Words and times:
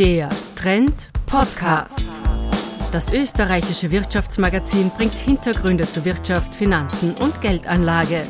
Der 0.00 0.30
Trend 0.56 1.10
Podcast. 1.26 2.22
Das 2.90 3.12
österreichische 3.12 3.90
Wirtschaftsmagazin 3.90 4.90
bringt 4.96 5.18
Hintergründe 5.18 5.84
zu 5.84 6.06
Wirtschaft, 6.06 6.54
Finanzen 6.54 7.12
und 7.16 7.38
Geldanlage. 7.42 8.26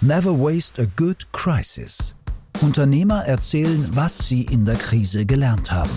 Never 0.00 0.30
waste 0.38 0.80
a 0.80 0.86
good 0.96 1.26
crisis. 1.32 2.14
Unternehmer 2.60 3.24
erzählen, 3.24 3.88
was 3.90 4.28
sie 4.28 4.42
in 4.42 4.64
der 4.64 4.76
Krise 4.76 5.26
gelernt 5.26 5.72
haben. 5.72 5.90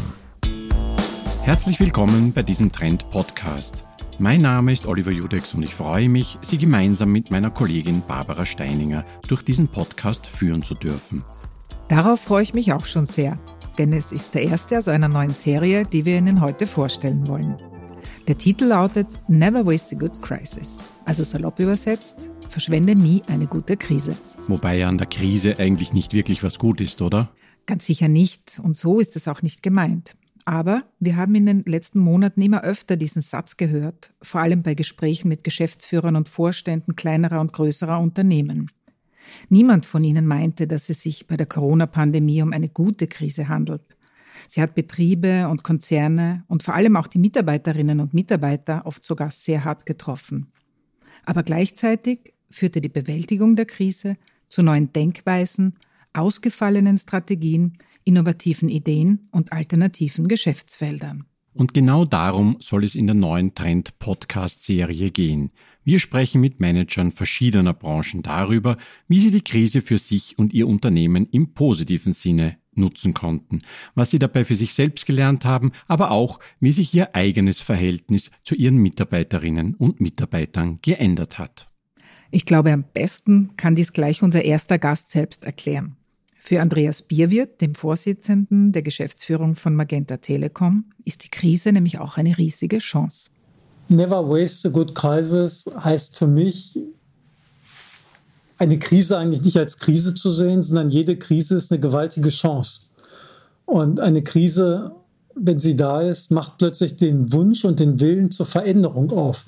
Herzlich 1.44 1.80
willkommen 1.80 2.34
bei 2.34 2.42
diesem 2.42 2.72
Trend 2.72 3.08
Podcast. 3.12 3.84
Mein 4.18 4.42
Name 4.42 4.74
ist 4.74 4.88
Oliver 4.88 5.12
Judex 5.12 5.54
und 5.54 5.62
ich 5.62 5.76
freue 5.76 6.10
mich, 6.10 6.40
Sie 6.42 6.58
gemeinsam 6.58 7.12
mit 7.12 7.30
meiner 7.30 7.52
Kollegin 7.52 8.02
Barbara 8.08 8.48
Steininger 8.48 9.06
durch 9.28 9.44
diesen 9.44 9.68
Podcast 9.68 10.26
führen 10.26 10.64
zu 10.64 10.74
dürfen. 10.74 11.24
Darauf 11.92 12.22
freue 12.22 12.44
ich 12.44 12.54
mich 12.54 12.72
auch 12.72 12.86
schon 12.86 13.06
sehr, 13.06 13.38
denn 13.78 13.92
es 13.92 14.14
ist 14.14 14.34
der 14.34 14.44
erste 14.44 14.78
aus 14.78 14.88
einer 14.88 15.10
neuen 15.10 15.34
Serie, 15.34 15.86
die 15.86 16.06
wir 16.06 16.18
Ihnen 16.18 16.40
heute 16.40 16.66
vorstellen 16.66 17.28
wollen. 17.28 17.58
Der 18.30 18.38
Titel 18.38 18.64
lautet 18.64 19.08
Never 19.28 19.66
Waste 19.66 19.98
a 19.98 20.00
Good 20.00 20.22
Crisis, 20.22 20.82
also 21.04 21.24
salopp 21.24 21.60
übersetzt, 21.60 22.30
verschwende 22.48 22.96
nie 22.96 23.24
eine 23.28 23.46
gute 23.46 23.76
Krise. 23.76 24.16
Wobei 24.48 24.78
ja 24.78 24.88
an 24.88 25.00
der 25.00 25.08
Krise 25.08 25.60
eigentlich 25.60 25.92
nicht 25.92 26.14
wirklich 26.14 26.44
was 26.44 26.60
gut 26.60 26.80
ist, 26.80 27.02
oder? 27.02 27.30
Ganz 27.66 27.88
sicher 27.88 28.08
nicht, 28.08 28.62
und 28.64 28.78
so 28.78 29.02
ist 29.02 29.18
es 29.18 29.28
auch 29.28 29.42
nicht 29.42 29.62
gemeint. 29.62 30.16
Aber 30.46 30.80
wir 31.02 31.18
haben 31.18 31.36
in 31.36 31.46
den 31.46 31.66
letzten 31.66 32.00
Monaten 32.00 32.42
immer 32.42 32.64
öfter 32.64 32.96
diesen 32.96 33.22
Satz 33.22 33.58
gehört, 33.58 34.14
vor 34.22 34.40
allem 34.40 34.64
bei 34.64 34.76
Gesprächen 34.76 35.28
mit 35.28 35.44
Geschäftsführern 35.44 36.16
und 36.16 36.30
Vorständen 36.30 36.96
kleinerer 36.96 37.42
und 37.42 37.52
größerer 37.52 38.00
Unternehmen. 38.00 38.72
Niemand 39.50 39.86
von 39.86 40.04
ihnen 40.04 40.26
meinte, 40.26 40.68
dass 40.68 40.90
es 40.90 41.02
sich 41.02 41.28
bei 41.28 41.38
der 41.38 41.46
Corona-Pandemie 41.46 42.42
um 42.42 42.54
eine 42.54 42.70
gute 42.70 43.08
Krise 43.08 43.48
handelt. 43.48 43.96
Sie 44.48 44.62
hat 44.62 44.76
Betriebe 44.76 45.48
und 45.50 45.64
Konzerne 45.64 46.44
und 46.48 46.64
vor 46.64 46.74
allem 46.74 46.96
auch 46.96 47.08
die 47.08 47.20
Mitarbeiterinnen 47.20 48.00
und 48.00 48.14
Mitarbeiter 48.14 48.86
oft 48.86 49.04
sogar 49.04 49.32
sehr 49.32 49.64
hart 49.64 49.86
getroffen. 49.86 50.52
Aber 51.26 51.44
gleichzeitig 51.44 52.34
führte 52.50 52.82
die 52.82 52.90
Bewältigung 52.90 53.56
der 53.56 53.66
Krise 53.66 54.16
zu 54.50 54.62
neuen 54.62 54.92
Denkweisen, 54.92 55.76
ausgefallenen 56.14 56.98
Strategien, 56.98 57.74
innovativen 58.04 58.70
Ideen 58.70 59.30
und 59.32 59.54
alternativen 59.54 60.28
Geschäftsfeldern. 60.28 61.26
Und 61.54 61.74
genau 61.74 62.06
darum 62.06 62.58
soll 62.60 62.84
es 62.84 62.96
in 62.96 63.08
der 63.08 63.14
neuen 63.14 63.54
Trend-Podcast-Serie 63.54 65.12
gehen. 65.12 65.52
Wir 65.84 66.00
sprechen 66.00 66.40
mit 66.40 66.60
Managern 66.60 67.12
verschiedener 67.12 67.74
Branchen 67.74 68.22
darüber, 68.22 68.78
wie 69.08 69.20
sie 69.20 69.32
die 69.32 69.44
Krise 69.44 69.82
für 69.82 69.98
sich 69.98 70.38
und 70.38 70.54
ihr 70.54 70.68
Unternehmen 70.68 71.28
im 71.32 71.54
positiven 71.54 72.14
Sinne 72.14 72.58
nutzen 72.74 73.14
konnten, 73.14 73.60
was 73.96 74.12
sie 74.12 74.20
dabei 74.20 74.46
für 74.46 74.56
sich 74.56 74.74
selbst 74.74 75.06
gelernt 75.06 75.44
haben, 75.44 75.72
aber 75.88 76.12
auch, 76.12 76.40
wie 76.60 76.72
sich 76.72 76.94
ihr 76.94 77.16
eigenes 77.16 77.60
Verhältnis 77.60 78.32
zu 78.44 78.56
ihren 78.56 78.78
Mitarbeiterinnen 78.78 79.76
und 79.76 80.00
Mitarbeitern 80.00 80.80
geändert 80.82 81.38
hat. 81.38 81.68
Ich 82.30 82.46
glaube, 82.46 82.72
am 82.72 82.86
besten 82.94 83.58
kann 83.58 83.76
dies 83.76 83.92
gleich 83.92 84.24
unser 84.24 84.46
erster 84.46 84.80
Gast 84.80 85.12
selbst 85.12 85.44
erklären. 85.44 85.98
Für 86.44 86.60
Andreas 86.60 87.04
Bierwirt, 87.04 87.62
dem 87.62 87.76
Vorsitzenden 87.76 88.72
der 88.72 88.82
Geschäftsführung 88.82 89.56
von 89.56 89.76
Magenta 89.76 90.18
Telekom, 90.18 90.86
ist 91.06 91.24
die 91.24 91.30
Krise 91.30 91.72
nämlich 91.72 92.00
auch 92.00 92.18
eine 92.18 92.36
riesige 92.36 92.80
Chance. 92.80 93.30
Never 93.90 94.28
waste 94.28 94.68
a 94.68 94.72
good 94.72 94.96
crisis 94.96 95.70
heißt 95.84 96.18
für 96.18 96.26
mich, 96.26 96.80
eine 98.58 98.80
Krise 98.80 99.20
eigentlich 99.20 99.44
nicht 99.44 99.58
als 99.58 99.78
Krise 99.78 100.16
zu 100.16 100.32
sehen, 100.32 100.64
sondern 100.64 100.90
jede 100.90 101.16
Krise 101.16 101.56
ist 101.56 101.72
eine 101.72 101.80
gewaltige 101.80 102.30
Chance. 102.30 102.88
Und 103.66 104.00
eine 104.00 104.24
Krise, 104.24 104.96
wenn 105.36 105.60
sie 105.60 105.76
da 105.76 106.02
ist, 106.02 106.32
macht 106.32 106.58
plötzlich 106.58 106.96
den 106.96 107.32
Wunsch 107.34 107.66
und 107.66 107.80
den 107.80 108.00
Willen 108.00 108.32
zur 108.32 108.48
Veränderung 108.48 109.12
auf. 109.12 109.46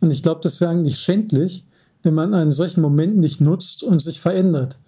Und 0.00 0.10
ich 0.10 0.22
glaube, 0.22 0.42
das 0.42 0.60
wäre 0.60 0.72
eigentlich 0.72 0.98
schändlich, 0.98 1.64
wenn 2.02 2.12
man 2.12 2.34
einen 2.34 2.50
solchen 2.50 2.82
Moment 2.82 3.16
nicht 3.16 3.40
nutzt 3.40 3.82
und 3.82 4.00
sich 4.00 4.20
verändert. 4.20 4.78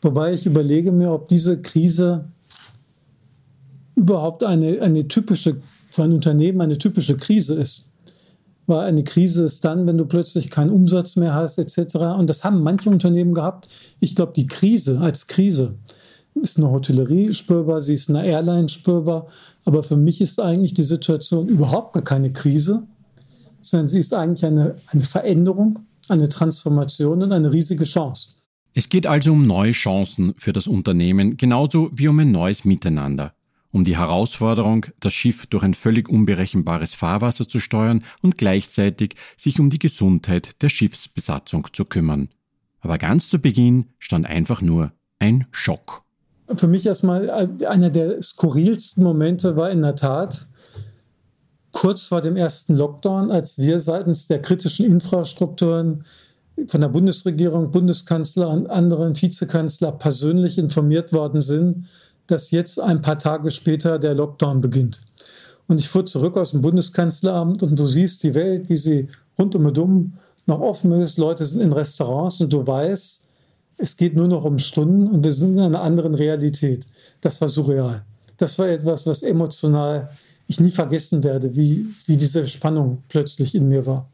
Wobei 0.00 0.32
ich 0.32 0.46
überlege 0.46 0.92
mir, 0.92 1.12
ob 1.12 1.28
diese 1.28 1.60
Krise 1.60 2.24
überhaupt 3.96 4.44
eine, 4.44 4.80
eine 4.80 5.08
typische, 5.08 5.56
für 5.90 6.04
ein 6.04 6.12
Unternehmen 6.12 6.60
eine 6.60 6.78
typische 6.78 7.16
Krise 7.16 7.54
ist. 7.54 7.92
Weil 8.66 8.86
eine 8.86 9.02
Krise 9.02 9.44
ist 9.44 9.64
dann, 9.64 9.86
wenn 9.86 9.98
du 9.98 10.04
plötzlich 10.04 10.50
keinen 10.50 10.70
Umsatz 10.70 11.16
mehr 11.16 11.34
hast, 11.34 11.58
etc. 11.58 11.96
Und 12.18 12.28
das 12.28 12.44
haben 12.44 12.62
manche 12.62 12.90
Unternehmen 12.90 13.34
gehabt. 13.34 13.68
Ich 13.98 14.14
glaube, 14.14 14.32
die 14.36 14.46
Krise 14.46 15.00
als 15.00 15.26
Krise 15.26 15.74
ist 16.34 16.58
eine 16.58 16.70
Hotellerie 16.70 17.32
spürbar, 17.32 17.82
sie 17.82 17.94
ist 17.94 18.08
eine 18.08 18.24
Airline 18.24 18.68
spürbar. 18.68 19.26
Aber 19.64 19.82
für 19.82 19.96
mich 19.96 20.20
ist 20.20 20.40
eigentlich 20.40 20.74
die 20.74 20.84
Situation 20.84 21.48
überhaupt 21.48 21.94
gar 21.94 22.04
keine 22.04 22.32
Krise, 22.32 22.84
sondern 23.60 23.88
sie 23.88 23.98
ist 23.98 24.14
eigentlich 24.14 24.44
eine, 24.44 24.76
eine 24.86 25.02
Veränderung, 25.02 25.80
eine 26.08 26.28
Transformation 26.28 27.22
und 27.22 27.32
eine 27.32 27.52
riesige 27.52 27.84
Chance. 27.84 28.37
Es 28.78 28.88
geht 28.88 29.08
also 29.08 29.32
um 29.32 29.44
neue 29.44 29.72
Chancen 29.72 30.34
für 30.38 30.52
das 30.52 30.68
Unternehmen, 30.68 31.36
genauso 31.36 31.90
wie 31.92 32.06
um 32.06 32.20
ein 32.20 32.30
neues 32.30 32.64
Miteinander, 32.64 33.34
um 33.72 33.82
die 33.82 33.98
Herausforderung, 33.98 34.86
das 35.00 35.12
Schiff 35.12 35.46
durch 35.46 35.64
ein 35.64 35.74
völlig 35.74 36.08
unberechenbares 36.08 36.94
Fahrwasser 36.94 37.48
zu 37.48 37.58
steuern 37.58 38.04
und 38.22 38.38
gleichzeitig 38.38 39.16
sich 39.36 39.58
um 39.58 39.68
die 39.68 39.80
Gesundheit 39.80 40.62
der 40.62 40.68
Schiffsbesatzung 40.68 41.66
zu 41.72 41.86
kümmern. 41.86 42.28
Aber 42.78 42.98
ganz 42.98 43.28
zu 43.28 43.40
Beginn 43.40 43.86
stand 43.98 44.26
einfach 44.26 44.62
nur 44.62 44.92
ein 45.18 45.48
Schock. 45.50 46.04
Für 46.54 46.68
mich 46.68 46.86
erstmal 46.86 47.28
einer 47.66 47.90
der 47.90 48.22
skurrilsten 48.22 49.02
Momente 49.02 49.56
war 49.56 49.72
in 49.72 49.82
der 49.82 49.96
Tat 49.96 50.46
kurz 51.72 52.06
vor 52.06 52.20
dem 52.20 52.36
ersten 52.36 52.76
Lockdown, 52.76 53.32
als 53.32 53.58
wir 53.58 53.80
seitens 53.80 54.28
der 54.28 54.40
kritischen 54.40 54.86
Infrastrukturen 54.86 56.04
von 56.66 56.80
der 56.80 56.88
Bundesregierung, 56.88 57.70
Bundeskanzler 57.70 58.48
und 58.48 58.68
anderen 58.68 59.20
Vizekanzler 59.20 59.92
persönlich 59.92 60.58
informiert 60.58 61.12
worden 61.12 61.40
sind, 61.40 61.86
dass 62.26 62.50
jetzt 62.50 62.80
ein 62.80 63.00
paar 63.00 63.18
Tage 63.18 63.50
später 63.50 63.98
der 63.98 64.14
Lockdown 64.14 64.60
beginnt. 64.60 65.00
Und 65.66 65.78
ich 65.78 65.88
fuhr 65.88 66.04
zurück 66.06 66.36
aus 66.36 66.52
dem 66.52 66.62
Bundeskanzleramt 66.62 67.62
und 67.62 67.78
du 67.78 67.86
siehst 67.86 68.22
die 68.22 68.34
Welt, 68.34 68.68
wie 68.68 68.76
sie 68.76 69.08
rund 69.38 69.54
um 69.54 69.66
und 69.66 69.78
um 69.78 70.12
noch 70.46 70.60
offen 70.60 70.92
ist. 70.92 71.18
Leute 71.18 71.44
sind 71.44 71.60
in 71.60 71.72
Restaurants 71.72 72.40
und 72.40 72.52
du 72.52 72.66
weißt, 72.66 73.28
es 73.76 73.96
geht 73.96 74.16
nur 74.16 74.28
noch 74.28 74.44
um 74.44 74.58
Stunden 74.58 75.06
und 75.08 75.22
wir 75.22 75.32
sind 75.32 75.52
in 75.52 75.60
einer 75.60 75.82
anderen 75.82 76.14
Realität. 76.14 76.86
Das 77.20 77.40
war 77.40 77.48
surreal. 77.48 78.02
Das 78.36 78.58
war 78.58 78.68
etwas, 78.68 79.06
was 79.06 79.22
emotional 79.22 80.10
ich 80.48 80.58
nie 80.58 80.70
vergessen 80.70 81.22
werde, 81.22 81.54
wie, 81.54 81.86
wie 82.06 82.16
diese 82.16 82.46
Spannung 82.46 83.02
plötzlich 83.08 83.54
in 83.54 83.68
mir 83.68 83.84
war. 83.86 84.10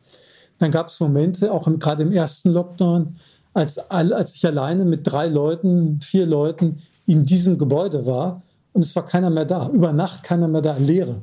Dann 0.58 0.70
gab 0.70 0.88
es 0.88 1.00
Momente, 1.00 1.52
auch 1.52 1.66
im, 1.66 1.78
gerade 1.78 2.02
im 2.02 2.12
ersten 2.12 2.50
Lockdown, 2.50 3.16
als, 3.52 3.78
als 3.78 4.34
ich 4.34 4.46
alleine 4.46 4.84
mit 4.84 5.06
drei 5.06 5.28
Leuten, 5.28 6.00
vier 6.00 6.26
Leuten 6.26 6.82
in 7.06 7.24
diesem 7.24 7.58
Gebäude 7.58 8.06
war 8.06 8.42
und 8.72 8.84
es 8.84 8.94
war 8.96 9.04
keiner 9.04 9.30
mehr 9.30 9.44
da. 9.44 9.68
Über 9.68 9.92
Nacht 9.92 10.22
keiner 10.22 10.48
mehr 10.48 10.62
da, 10.62 10.76
Leere. 10.76 11.22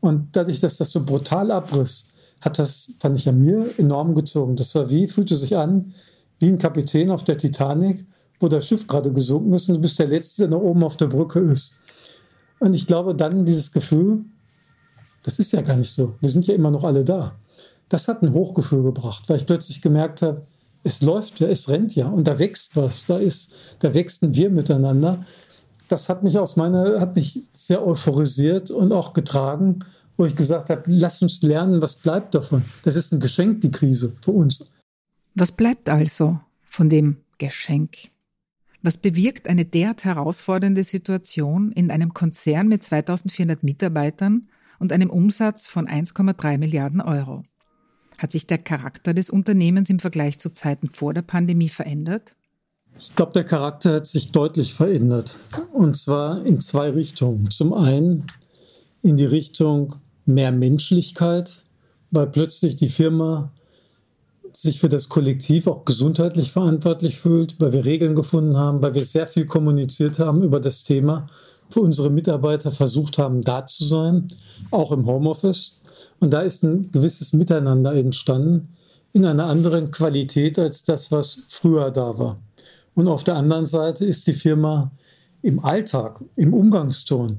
Und 0.00 0.28
dadurch, 0.32 0.60
dass 0.60 0.78
das 0.78 0.90
so 0.90 1.04
brutal 1.04 1.50
abriss, 1.50 2.06
hat 2.40 2.58
das, 2.58 2.92
fand 2.98 3.18
ich 3.18 3.28
an 3.28 3.38
mir, 3.38 3.66
enorm 3.78 4.14
gezogen. 4.14 4.56
Das 4.56 4.74
war 4.74 4.88
wie, 4.90 5.08
fühlte 5.08 5.36
sich 5.36 5.56
an 5.56 5.92
wie 6.38 6.48
ein 6.48 6.58
Kapitän 6.58 7.10
auf 7.10 7.24
der 7.24 7.38
Titanic, 7.38 8.04
wo 8.40 8.48
das 8.48 8.66
Schiff 8.66 8.86
gerade 8.86 9.12
gesunken 9.12 9.52
ist 9.54 9.68
und 9.68 9.76
du 9.76 9.80
bist 9.80 9.98
der 9.98 10.06
Letzte, 10.06 10.42
der 10.42 10.50
noch 10.50 10.62
oben 10.62 10.84
auf 10.84 10.96
der 10.96 11.06
Brücke 11.06 11.40
ist. 11.40 11.74
Und 12.58 12.74
ich 12.74 12.86
glaube, 12.86 13.14
dann 13.14 13.44
dieses 13.44 13.72
Gefühl, 13.72 14.24
das 15.22 15.38
ist 15.38 15.52
ja 15.52 15.62
gar 15.62 15.76
nicht 15.76 15.90
so. 15.90 16.14
Wir 16.20 16.30
sind 16.30 16.46
ja 16.46 16.54
immer 16.54 16.70
noch 16.70 16.84
alle 16.84 17.04
da 17.04 17.32
das 17.88 18.08
hat 18.08 18.22
ein 18.22 18.32
Hochgefühl 18.32 18.82
gebracht, 18.82 19.28
weil 19.28 19.36
ich 19.36 19.46
plötzlich 19.46 19.80
gemerkt 19.80 20.22
habe, 20.22 20.46
es 20.82 21.02
läuft 21.02 21.40
ja, 21.40 21.48
es 21.48 21.68
rennt 21.68 21.94
ja 21.94 22.08
und 22.08 22.28
da 22.28 22.38
wächst 22.38 22.76
was, 22.76 23.06
da 23.06 23.18
ist, 23.18 23.54
da 23.80 23.92
wächsten 23.92 24.34
wir 24.34 24.50
miteinander. 24.50 25.24
Das 25.88 26.08
hat 26.08 26.22
mich 26.22 26.38
aus 26.38 26.56
meiner, 26.56 27.00
hat 27.00 27.16
mich 27.16 27.48
sehr 27.52 27.84
euphorisiert 27.84 28.70
und 28.70 28.92
auch 28.92 29.12
getragen, 29.12 29.80
wo 30.16 30.24
ich 30.24 30.34
gesagt 30.34 30.70
habe, 30.70 30.82
lass 30.86 31.22
uns 31.22 31.42
lernen, 31.42 31.82
was 31.82 31.96
bleibt 31.96 32.34
davon. 32.34 32.64
Das 32.84 32.96
ist 32.96 33.12
ein 33.12 33.20
Geschenk, 33.20 33.60
die 33.60 33.70
Krise 33.70 34.14
für 34.22 34.32
uns. 34.32 34.72
Was 35.34 35.52
bleibt 35.52 35.88
also 35.88 36.40
von 36.68 36.88
dem 36.88 37.18
Geschenk? 37.38 37.96
Was 38.82 38.96
bewirkt 38.96 39.48
eine 39.48 39.64
derart 39.64 40.04
herausfordernde 40.04 40.84
Situation 40.84 41.72
in 41.72 41.90
einem 41.90 42.14
Konzern 42.14 42.68
mit 42.68 42.84
2400 42.84 43.62
Mitarbeitern 43.62 44.48
und 44.78 44.92
einem 44.92 45.10
Umsatz 45.10 45.66
von 45.66 45.88
1,3 45.88 46.58
Milliarden 46.58 47.00
Euro? 47.00 47.42
Hat 48.18 48.32
sich 48.32 48.46
der 48.46 48.58
Charakter 48.58 49.14
des 49.14 49.30
Unternehmens 49.30 49.90
im 49.90 49.98
Vergleich 49.98 50.38
zu 50.38 50.50
Zeiten 50.50 50.88
vor 50.88 51.14
der 51.14 51.22
Pandemie 51.22 51.68
verändert? 51.68 52.34
Ich 52.98 53.14
glaube, 53.14 53.32
der 53.32 53.44
Charakter 53.44 53.94
hat 53.94 54.06
sich 54.06 54.32
deutlich 54.32 54.72
verändert. 54.72 55.36
Und 55.72 55.96
zwar 55.96 56.44
in 56.46 56.60
zwei 56.60 56.90
Richtungen. 56.90 57.50
Zum 57.50 57.74
einen 57.74 58.26
in 59.02 59.16
die 59.16 59.26
Richtung 59.26 59.96
mehr 60.24 60.50
Menschlichkeit, 60.50 61.62
weil 62.10 62.26
plötzlich 62.26 62.76
die 62.76 62.88
Firma 62.88 63.52
sich 64.52 64.80
für 64.80 64.88
das 64.88 65.10
Kollektiv 65.10 65.66
auch 65.66 65.84
gesundheitlich 65.84 66.52
verantwortlich 66.52 67.18
fühlt, 67.18 67.60
weil 67.60 67.72
wir 67.72 67.84
Regeln 67.84 68.14
gefunden 68.14 68.56
haben, 68.56 68.82
weil 68.82 68.94
wir 68.94 69.04
sehr 69.04 69.26
viel 69.26 69.44
kommuniziert 69.44 70.18
haben 70.18 70.42
über 70.42 70.60
das 70.60 70.82
Thema, 70.82 71.26
für 71.70 71.80
unsere 71.80 72.10
Mitarbeiter 72.10 72.70
versucht 72.70 73.18
haben, 73.18 73.40
da 73.40 73.66
zu 73.66 73.84
sein, 73.84 74.28
auch 74.70 74.92
im 74.92 75.06
Homeoffice. 75.06 75.82
Und 76.20 76.32
da 76.32 76.40
ist 76.40 76.62
ein 76.62 76.90
gewisses 76.90 77.32
Miteinander 77.32 77.94
entstanden 77.94 78.76
in 79.12 79.24
einer 79.24 79.46
anderen 79.46 79.90
Qualität 79.90 80.58
als 80.58 80.82
das, 80.82 81.10
was 81.10 81.38
früher 81.48 81.90
da 81.90 82.18
war. 82.18 82.38
Und 82.94 83.08
auf 83.08 83.24
der 83.24 83.36
anderen 83.36 83.66
Seite 83.66 84.04
ist 84.04 84.26
die 84.26 84.34
Firma 84.34 84.90
im 85.42 85.64
Alltag, 85.64 86.22
im 86.34 86.54
Umgangston 86.54 87.38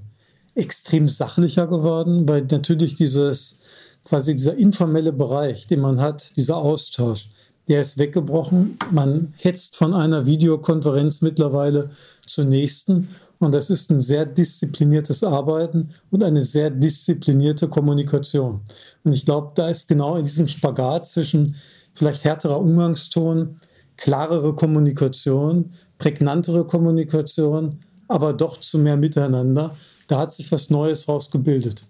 extrem 0.55 1.07
sachlicher 1.07 1.67
geworden, 1.67 2.27
weil 2.27 2.47
natürlich 2.49 2.95
dieses 2.95 3.59
quasi 4.03 4.35
dieser 4.35 4.55
informelle 4.55 5.13
Bereich, 5.13 5.67
den 5.67 5.81
man 5.81 5.99
hat, 5.99 6.35
dieser 6.35 6.57
Austausch, 6.57 7.29
der 7.67 7.81
ist 7.81 7.97
weggebrochen. 7.97 8.77
Man 8.91 9.33
hetzt 9.37 9.75
von 9.75 9.93
einer 9.93 10.25
Videokonferenz 10.25 11.21
mittlerweile 11.21 11.89
zur 12.25 12.45
nächsten. 12.45 13.09
Und 13.39 13.53
das 13.53 13.69
ist 13.69 13.91
ein 13.91 13.99
sehr 13.99 14.25
diszipliniertes 14.25 15.23
Arbeiten 15.23 15.91
und 16.09 16.23
eine 16.23 16.41
sehr 16.41 16.69
disziplinierte 16.69 17.67
Kommunikation. 17.67 18.61
Und 19.03 19.13
ich 19.13 19.25
glaube, 19.25 19.51
da 19.55 19.69
ist 19.69 19.87
genau 19.87 20.15
in 20.15 20.25
diesem 20.25 20.47
Spagat 20.47 21.07
zwischen 21.07 21.55
vielleicht 21.93 22.23
härterer 22.23 22.59
Umgangston, 22.59 23.57
klarere 23.95 24.55
Kommunikation, 24.55 25.71
prägnantere 25.97 26.65
Kommunikation, 26.65 27.79
aber 28.07 28.33
doch 28.33 28.59
zu 28.59 28.79
mehr 28.79 28.97
Miteinander. 28.97 29.75
Da 30.07 30.19
hat 30.19 30.31
sich 30.31 30.51
was 30.51 30.69
Neues 30.69 31.07
rausgebildet. 31.07 31.85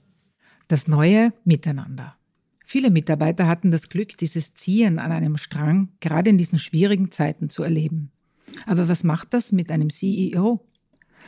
Das 0.67 0.87
neue 0.87 1.31
Miteinander. 1.45 2.15
Viele 2.65 2.89
Mitarbeiter 2.89 3.47
hatten 3.47 3.71
das 3.71 3.87
Glück, 3.87 4.17
dieses 4.17 4.53
Ziehen 4.53 4.99
an 4.99 5.13
einem 5.13 5.37
Strang 5.37 5.89
gerade 6.01 6.29
in 6.29 6.37
diesen 6.37 6.59
schwierigen 6.59 7.11
Zeiten 7.11 7.47
zu 7.47 7.63
erleben. 7.63 8.11
Aber 8.65 8.89
was 8.89 9.05
macht 9.05 9.33
das 9.33 9.53
mit 9.53 9.71
einem 9.71 9.89
CEO? 9.89 10.65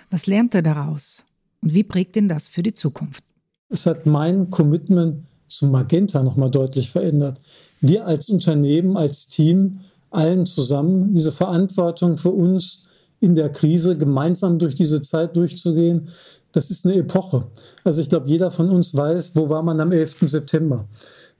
Was 0.09 0.27
lernt 0.27 0.55
er 0.55 0.61
daraus? 0.61 1.23
Und 1.61 1.73
wie 1.73 1.83
prägt 1.83 2.15
ihn 2.15 2.29
das 2.29 2.47
für 2.47 2.63
die 2.63 2.73
Zukunft? 2.73 3.23
Es 3.69 3.85
hat 3.85 4.05
mein 4.05 4.49
Commitment 4.49 5.25
zu 5.47 5.67
Magenta 5.67 6.23
nochmal 6.23 6.49
deutlich 6.49 6.89
verändert. 6.89 7.39
Wir 7.81 8.05
als 8.05 8.29
Unternehmen, 8.29 8.97
als 8.97 9.27
Team, 9.27 9.79
allen 10.11 10.45
zusammen 10.45 11.11
diese 11.11 11.31
Verantwortung 11.31 12.17
für 12.17 12.31
uns 12.31 12.85
in 13.19 13.35
der 13.35 13.49
Krise 13.49 13.97
gemeinsam 13.97 14.57
durch 14.57 14.75
diese 14.75 15.01
Zeit 15.01 15.35
durchzugehen, 15.35 16.09
das 16.51 16.71
ist 16.71 16.85
eine 16.85 16.95
Epoche. 16.95 17.47
Also 17.83 18.01
ich 18.01 18.09
glaube, 18.09 18.27
jeder 18.27 18.49
von 18.49 18.69
uns 18.69 18.95
weiß, 18.95 19.35
wo 19.35 19.49
war 19.49 19.61
man 19.61 19.79
am 19.79 19.91
11. 19.91 20.17
September, 20.21 20.87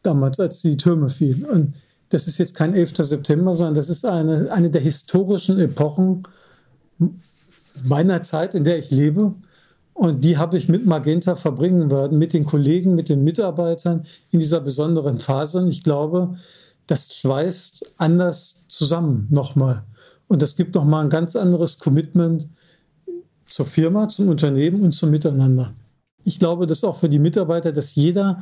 damals, 0.04 0.40
als 0.40 0.62
die 0.62 0.78
Türme 0.78 1.10
fielen. 1.10 1.46
Und 1.46 1.74
das 2.10 2.28
ist 2.28 2.38
jetzt 2.38 2.56
kein 2.56 2.74
11. 2.74 2.98
September, 2.98 3.56
sondern 3.56 3.76
das 3.76 3.90
ist 3.90 4.06
eine, 4.06 4.52
eine 4.52 4.70
der 4.70 4.82
historischen 4.82 5.60
Epochen 5.60 6.24
meiner 7.84 8.22
Zeit, 8.24 8.56
in 8.56 8.64
der 8.64 8.78
ich 8.78 8.92
lebe. 8.92 9.34
Und 9.94 10.24
die 10.24 10.38
habe 10.38 10.58
ich 10.58 10.70
mit 10.70 10.86
Magenta 10.86 11.36
verbringen 11.36 11.92
werden, 11.92 12.18
mit 12.18 12.34
den 12.34 12.46
Kollegen, 12.46 12.96
mit 12.96 13.10
den 13.10 13.24
Mitarbeitern 13.24 14.06
in 14.32 14.40
dieser 14.40 14.62
besonderen 14.62 15.18
Phase. 15.18 15.60
Und 15.60 15.68
ich 15.68 15.84
glaube, 15.84 16.36
das 16.88 17.14
schweißt 17.14 17.96
anders 17.98 18.66
zusammen 18.68 19.28
nochmal. 19.30 19.84
Und 20.28 20.42
das 20.42 20.56
gibt 20.56 20.76
nochmal 20.76 21.04
ein 21.04 21.10
ganz 21.10 21.36
anderes 21.36 21.80
Commitment 21.80 22.48
zur 23.46 23.66
Firma, 23.66 24.08
zum 24.08 24.30
Unternehmen 24.30 24.82
und 24.84 24.94
zum 24.94 25.12
Miteinander. 25.12 25.74
Ich 26.24 26.40
glaube, 26.40 26.68
dass 26.68 26.84
auch 26.84 26.98
für 26.98 27.10
die 27.10 27.20
Mitarbeiter, 27.20 27.72
dass 27.72 27.96
jeder 27.96 28.42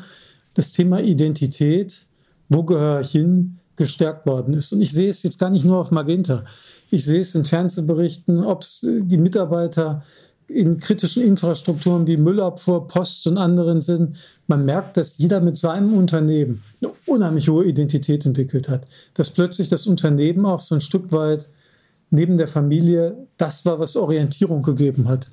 das 0.54 0.72
Thema 0.72 1.02
Identität, 1.02 2.06
wo 2.50 2.64
gehöre 2.64 3.02
ich 3.02 3.12
hin, 3.12 3.60
gestärkt 3.76 4.26
worden 4.28 4.54
ist. 4.54 4.74
Und 4.74 4.82
ich 4.82 4.92
sehe 4.92 5.10
es 5.10 5.24
jetzt 5.24 5.40
gar 5.40 5.50
nicht 5.50 5.64
nur 5.64 5.78
auf 5.78 5.92
Magenta. 5.92 6.44
Ich 6.90 7.06
sehe 7.06 7.20
es 7.20 7.36
in 7.36 7.44
Fernsehberichten, 7.44 8.44
ob 8.44 8.62
es 8.62 8.80
die 8.82 9.18
Mitarbeiter 9.18 10.04
in 10.48 10.80
kritischen 10.80 11.24
Infrastrukturen 11.24 12.08
wie 12.08 12.16
Müllabfuhr, 12.18 12.88
Post 12.88 13.28
und 13.28 13.38
anderen 13.38 13.82
sind. 13.82 14.16
Man 14.48 14.64
merkt, 14.64 14.96
dass 14.96 15.18
jeder 15.18 15.42
mit 15.42 15.58
seinem 15.58 15.94
Unternehmen 15.94 16.64
eine 16.82 16.92
unheimlich 17.06 17.50
hohe 17.50 17.66
Identität 17.66 18.26
entwickelt 18.26 18.70
hat. 18.70 18.88
Dass 19.14 19.30
plötzlich 19.30 19.68
das 19.68 19.88
Unternehmen 19.88 20.46
auch 20.46 20.60
so 20.60 20.76
ein 20.76 20.82
Stück 20.82 21.12
weit 21.12 21.48
neben 22.10 22.38
der 22.38 22.48
Familie 22.48 23.28
das 23.36 23.66
war, 23.66 23.80
was 23.80 23.98
Orientierung 23.98 24.64
gegeben 24.64 25.10
hat. 25.10 25.30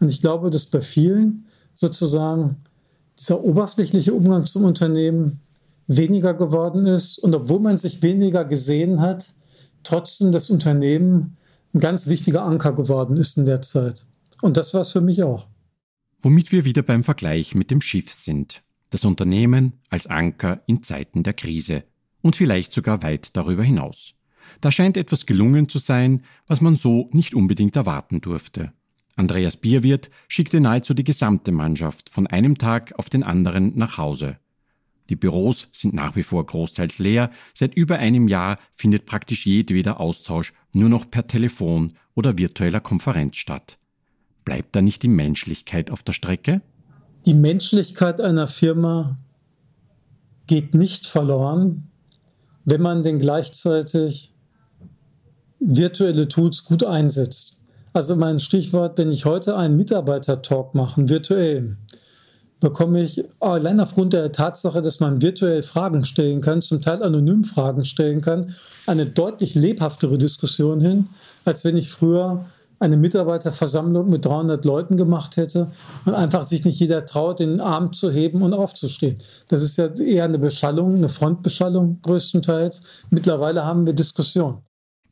Und 0.00 0.10
ich 0.10 0.20
glaube, 0.20 0.50
dass 0.50 0.66
bei 0.66 0.82
vielen 0.82 1.46
sozusagen 1.72 2.56
dieser 3.18 3.42
oberflächliche 3.42 4.12
Umgang 4.12 4.44
zum 4.44 4.64
Unternehmen 4.64 5.40
weniger 5.86 6.34
geworden 6.34 6.86
ist 6.86 7.18
und 7.18 7.34
obwohl 7.34 7.60
man 7.60 7.78
sich 7.78 8.02
weniger 8.02 8.44
gesehen 8.44 9.00
hat, 9.00 9.28
trotzdem 9.88 10.32
das 10.32 10.50
Unternehmen 10.50 11.36
ein 11.74 11.80
ganz 11.80 12.08
wichtiger 12.08 12.42
Anker 12.42 12.72
geworden 12.72 13.16
ist 13.16 13.38
in 13.38 13.46
der 13.46 13.62
Zeit. 13.62 14.04
Und 14.42 14.56
das 14.56 14.74
war 14.74 14.82
es 14.82 14.92
für 14.92 15.00
mich 15.00 15.22
auch. 15.22 15.46
Womit 16.20 16.52
wir 16.52 16.64
wieder 16.64 16.82
beim 16.82 17.04
Vergleich 17.04 17.54
mit 17.54 17.70
dem 17.70 17.80
Schiff 17.80 18.12
sind. 18.12 18.62
Das 18.90 19.04
Unternehmen 19.04 19.74
als 19.90 20.06
Anker 20.06 20.62
in 20.66 20.82
Zeiten 20.82 21.22
der 21.22 21.32
Krise 21.32 21.84
und 22.20 22.36
vielleicht 22.36 22.72
sogar 22.72 23.02
weit 23.02 23.36
darüber 23.36 23.62
hinaus. 23.62 24.14
Da 24.60 24.70
scheint 24.72 24.96
etwas 24.96 25.26
gelungen 25.26 25.68
zu 25.68 25.78
sein, 25.78 26.22
was 26.46 26.60
man 26.60 26.76
so 26.76 27.06
nicht 27.12 27.34
unbedingt 27.34 27.76
erwarten 27.76 28.20
durfte. 28.20 28.72
Andreas 29.16 29.56
Bierwirt 29.56 30.10
schickte 30.26 30.60
nahezu 30.60 30.94
die 30.94 31.04
gesamte 31.04 31.52
Mannschaft 31.52 32.08
von 32.08 32.26
einem 32.26 32.58
Tag 32.58 32.94
auf 32.98 33.10
den 33.10 33.22
anderen 33.22 33.76
nach 33.76 33.98
Hause. 33.98 34.38
Die 35.08 35.16
Büros 35.16 35.68
sind 35.72 35.94
nach 35.94 36.16
wie 36.16 36.22
vor 36.22 36.44
großteils 36.44 36.98
leer. 36.98 37.30
Seit 37.54 37.74
über 37.74 37.96
einem 37.96 38.28
Jahr 38.28 38.58
findet 38.74 39.06
praktisch 39.06 39.46
jedweder 39.46 40.00
Austausch 40.00 40.52
nur 40.72 40.88
noch 40.88 41.10
per 41.10 41.26
Telefon 41.26 41.94
oder 42.14 42.36
virtueller 42.36 42.80
Konferenz 42.80 43.36
statt. 43.36 43.78
Bleibt 44.44 44.76
da 44.76 44.82
nicht 44.82 45.02
die 45.02 45.08
Menschlichkeit 45.08 45.90
auf 45.90 46.02
der 46.02 46.12
Strecke? 46.12 46.62
Die 47.26 47.34
Menschlichkeit 47.34 48.20
einer 48.20 48.48
Firma 48.48 49.16
geht 50.46 50.74
nicht 50.74 51.06
verloren, 51.06 51.90
wenn 52.64 52.80
man 52.80 53.02
denn 53.02 53.18
gleichzeitig 53.18 54.32
virtuelle 55.60 56.28
Tools 56.28 56.64
gut 56.64 56.84
einsetzt. 56.84 57.60
Also 57.92 58.16
mein 58.16 58.38
Stichwort, 58.38 58.98
wenn 58.98 59.10
ich 59.10 59.24
heute 59.24 59.56
einen 59.56 59.76
Mitarbeiter-Talk 59.76 60.74
mache, 60.74 61.08
virtuell, 61.08 61.76
bekomme 62.60 63.02
ich 63.02 63.24
allein 63.40 63.80
aufgrund 63.80 64.12
der 64.12 64.32
Tatsache, 64.32 64.82
dass 64.82 65.00
man 65.00 65.22
virtuell 65.22 65.62
Fragen 65.62 66.04
stellen 66.04 66.40
kann, 66.40 66.62
zum 66.62 66.80
Teil 66.80 67.02
anonym 67.02 67.44
Fragen 67.44 67.84
stellen 67.84 68.20
kann, 68.20 68.54
eine 68.86 69.06
deutlich 69.06 69.54
lebhaftere 69.54 70.18
Diskussion 70.18 70.80
hin, 70.80 71.08
als 71.44 71.64
wenn 71.64 71.76
ich 71.76 71.90
früher 71.90 72.44
eine 72.80 72.96
Mitarbeiterversammlung 72.96 74.08
mit 74.08 74.24
300 74.24 74.64
Leuten 74.64 74.96
gemacht 74.96 75.36
hätte 75.36 75.70
und 76.04 76.14
einfach 76.14 76.44
sich 76.44 76.64
nicht 76.64 76.78
jeder 76.78 77.04
traut, 77.04 77.40
den 77.40 77.60
Arm 77.60 77.92
zu 77.92 78.10
heben 78.10 78.42
und 78.42 78.52
aufzustehen. 78.52 79.18
Das 79.48 79.62
ist 79.62 79.78
ja 79.78 79.88
eher 79.96 80.24
eine 80.24 80.38
Beschallung, 80.38 80.94
eine 80.94 81.08
Frontbeschallung 81.08 82.00
größtenteils. 82.02 82.82
Mittlerweile 83.10 83.64
haben 83.64 83.86
wir 83.86 83.94
Diskussion. 83.94 84.62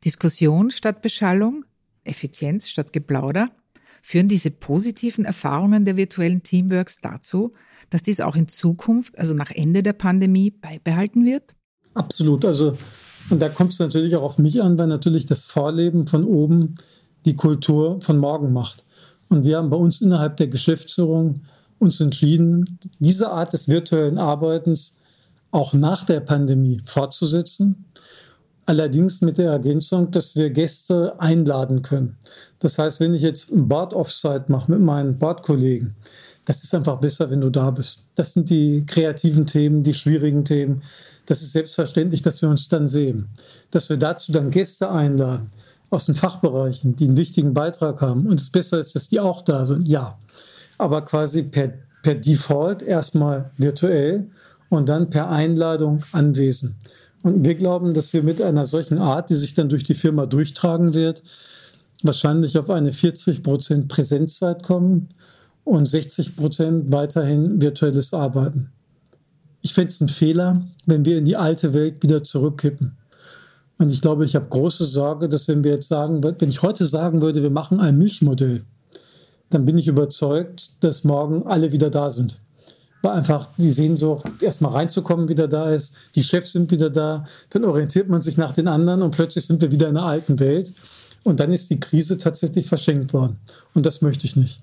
Diskussion 0.03 0.71
statt 0.71 1.01
Beschallung, 1.01 1.65
Effizienz 2.03 2.69
statt 2.69 2.93
Geplauder, 2.93 3.49
führen 4.07 4.29
diese 4.29 4.51
positiven 4.51 5.25
Erfahrungen 5.25 5.83
der 5.83 5.97
virtuellen 5.97 6.41
Teamworks 6.41 7.01
dazu, 7.01 7.51
dass 7.89 8.03
dies 8.03 8.21
auch 8.21 8.37
in 8.37 8.47
Zukunft, 8.47 9.19
also 9.19 9.33
nach 9.33 9.51
Ende 9.51 9.83
der 9.83 9.91
Pandemie, 9.91 10.49
beibehalten 10.49 11.25
wird? 11.25 11.55
Absolut. 11.93 12.45
Also, 12.45 12.77
und 13.29 13.41
da 13.41 13.49
kommt 13.49 13.73
es 13.73 13.79
natürlich 13.79 14.15
auch 14.15 14.21
auf 14.21 14.37
mich 14.37 14.63
an, 14.63 14.77
weil 14.77 14.87
natürlich 14.87 15.25
das 15.25 15.45
Vorleben 15.45 16.07
von 16.07 16.23
oben 16.23 16.75
die 17.25 17.35
Kultur 17.35 17.99
von 17.99 18.17
morgen 18.17 18.53
macht. 18.53 18.85
Und 19.27 19.43
wir 19.43 19.57
haben 19.57 19.69
bei 19.69 19.75
uns 19.75 19.99
innerhalb 19.99 20.37
der 20.37 20.47
Geschäftsführung 20.47 21.41
uns 21.77 21.99
entschieden, 21.99 22.79
diese 22.99 23.29
Art 23.29 23.51
des 23.51 23.67
virtuellen 23.67 24.19
Arbeitens 24.19 25.01
auch 25.51 25.73
nach 25.73 26.05
der 26.05 26.21
Pandemie 26.21 26.81
fortzusetzen 26.85 27.87
Allerdings 28.67 29.21
mit 29.21 29.37
der 29.37 29.51
Ergänzung, 29.51 30.11
dass 30.11 30.35
wir 30.35 30.49
Gäste 30.49 31.21
einladen 31.21 31.83
können. 31.83 32.17
Das 32.59 32.79
heißt, 32.79 32.99
wenn 32.99 33.13
ich 33.13 33.21
jetzt 33.21 33.51
ein 33.51 33.67
Bad-Offsite 33.67 34.45
mache 34.47 34.71
mit 34.71 34.81
meinen 34.81 35.17
Badkollegen, 35.17 35.95
das 36.45 36.63
ist 36.63 36.73
einfach 36.73 36.99
besser, 36.99 37.29
wenn 37.29 37.41
du 37.41 37.49
da 37.49 37.71
bist. 37.71 38.05
Das 38.15 38.33
sind 38.33 38.49
die 38.49 38.85
kreativen 38.85 39.45
Themen, 39.45 39.83
die 39.83 39.93
schwierigen 39.93 40.45
Themen. 40.45 40.81
Das 41.25 41.41
ist 41.41 41.51
selbstverständlich, 41.51 42.21
dass 42.21 42.41
wir 42.41 42.49
uns 42.49 42.69
dann 42.69 42.87
sehen. 42.87 43.27
Dass 43.69 43.89
wir 43.89 43.97
dazu 43.97 44.31
dann 44.31 44.49
Gäste 44.49 44.89
einladen 44.89 45.47
aus 45.89 46.05
den 46.05 46.15
Fachbereichen, 46.15 46.95
die 46.95 47.05
einen 47.05 47.17
wichtigen 47.17 47.53
Beitrag 47.53 48.01
haben. 48.01 48.27
Und 48.27 48.39
es 48.39 48.49
besser 48.49 48.79
ist, 48.79 48.95
dass 48.95 49.09
die 49.09 49.19
auch 49.19 49.41
da 49.41 49.65
sind. 49.65 49.87
Ja. 49.87 50.17
Aber 50.77 51.03
quasi 51.03 51.43
per, 51.43 51.73
per 52.01 52.15
Default 52.15 52.81
erstmal 52.81 53.51
virtuell 53.57 54.29
und 54.69 54.87
dann 54.87 55.09
per 55.09 55.29
Einladung 55.29 56.03
anwesend. 56.13 56.75
Und 57.23 57.43
wir 57.43 57.55
glauben, 57.55 57.93
dass 57.93 58.13
wir 58.13 58.23
mit 58.23 58.41
einer 58.41 58.63
solchen 58.63 58.99
Art, 58.99 59.29
die 59.29 59.35
sich 59.35 59.53
dann 59.53 59.67
durch 59.67 59.83
die 59.83 59.95
Firma 59.95 60.25
durchtragen 60.25 60.93
wird, 60.93 61.23
wahrscheinlich 62.03 62.57
auf 62.57 62.69
eine 62.69 62.93
40 62.93 63.43
Prozent 63.43 63.87
Präsenzzeit 63.87 64.63
kommen 64.63 65.09
und 65.63 65.85
60 65.85 66.35
Prozent 66.35 66.91
weiterhin 66.91 67.61
virtuelles 67.61 68.13
Arbeiten. 68.13 68.69
Ich 69.61 69.73
fände 69.73 69.89
es 69.89 70.01
ein 70.01 70.07
Fehler, 70.07 70.61
wenn 70.85 71.05
wir 71.05 71.17
in 71.17 71.25
die 71.25 71.35
alte 71.35 71.73
Welt 71.73 72.01
wieder 72.03 72.23
zurückkippen. 72.23 72.97
Und 73.77 73.91
ich 73.91 74.01
glaube, 74.01 74.25
ich 74.25 74.35
habe 74.35 74.47
große 74.47 74.85
Sorge, 74.85 75.29
dass 75.29 75.47
wenn 75.47 75.63
wir 75.63 75.71
jetzt 75.71 75.87
sagen, 75.87 76.23
wenn 76.23 76.49
ich 76.49 76.61
heute 76.61 76.85
sagen 76.85 77.21
würde, 77.21 77.43
wir 77.43 77.49
machen 77.49 77.79
ein 77.79 77.97
Mischmodell, 77.97 78.63
dann 79.49 79.65
bin 79.65 79.77
ich 79.77 79.87
überzeugt, 79.87 80.71
dass 80.81 81.03
morgen 81.03 81.45
alle 81.45 81.71
wieder 81.71 81.89
da 81.89 82.11
sind. 82.11 82.39
Weil 83.01 83.11
einfach 83.13 83.47
die 83.57 83.69
Sehnsucht, 83.69 84.25
erstmal 84.41 84.71
reinzukommen, 84.71 85.29
wieder 85.29 85.47
da 85.47 85.69
ist. 85.71 85.95
Die 86.15 86.23
Chefs 86.23 86.53
sind 86.53 86.71
wieder 86.71 86.89
da. 86.89 87.25
Dann 87.51 87.63
orientiert 87.63 88.09
man 88.09 88.21
sich 88.21 88.37
nach 88.37 88.53
den 88.53 88.67
anderen 88.67 89.03
und 89.03 89.11
plötzlich 89.11 89.45
sind 89.45 89.61
wir 89.61 89.71
wieder 89.71 89.87
in 89.87 89.95
der 89.95 90.03
alten 90.03 90.39
Welt. 90.39 90.73
Und 91.27 91.41
dann 91.41 91.51
ist 91.51 91.69
die 91.69 91.79
Krise 91.81 92.17
tatsächlich 92.17 92.67
verschenkt 92.67 93.11
worden. 93.11 93.37
Und 93.73 93.85
das 93.85 94.01
möchte 94.01 94.25
ich 94.25 94.37
nicht. 94.37 94.61